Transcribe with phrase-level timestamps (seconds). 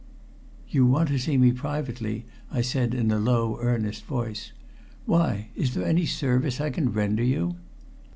[0.67, 4.51] "You want to see me privately," I said in a low, earnest voice.
[5.05, 5.49] "Why?
[5.55, 7.57] Is there any service I can render you?"